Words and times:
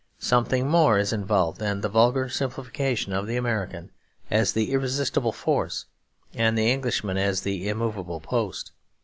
Something 0.17 0.67
more 0.67 0.97
is 0.97 1.13
involved 1.13 1.59
than 1.59 1.81
the 1.81 1.87
vulgar 1.87 2.27
simplification 2.27 3.13
of 3.13 3.27
the 3.27 3.37
American 3.37 3.91
as 4.31 4.51
the 4.51 4.71
irresistible 4.71 5.31
force 5.31 5.85
and 6.33 6.57
the 6.57 6.71
Englishman 6.71 7.17
as 7.19 7.41
the 7.41 7.67
immovable 7.69 8.19
post. 8.19 8.71